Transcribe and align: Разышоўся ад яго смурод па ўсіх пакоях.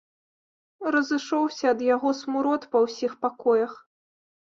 Разышоўся 0.95 1.65
ад 1.73 1.85
яго 1.89 2.09
смурод 2.23 2.61
па 2.75 2.85
ўсіх 2.89 3.11
пакоях. 3.27 3.71